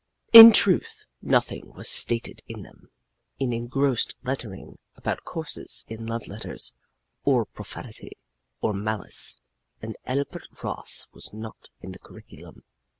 [0.33, 2.89] In truth, nothing was stated in them,
[3.37, 6.73] in engrossed lettering, about courses in love letters,
[7.23, 8.13] or profanity,
[8.61, 9.37] or malice,
[9.79, 12.63] and Albert Ross was not in the curriculum.